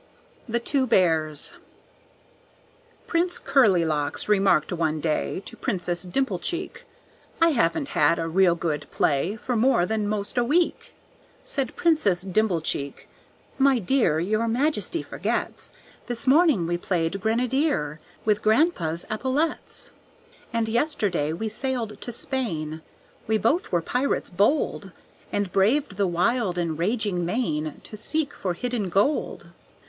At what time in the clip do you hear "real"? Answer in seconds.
8.27-8.55